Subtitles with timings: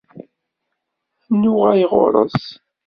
[1.15, 2.43] Ad d-nuɣal ɣur-s.